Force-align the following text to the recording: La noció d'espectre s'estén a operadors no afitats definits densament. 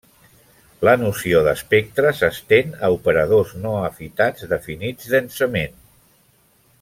La 0.87 0.93
noció 1.01 1.41
d'espectre 1.47 2.13
s'estén 2.21 2.73
a 2.87 2.91
operadors 2.97 3.53
no 3.67 3.77
afitats 3.91 4.51
definits 4.55 5.13
densament. 5.17 5.81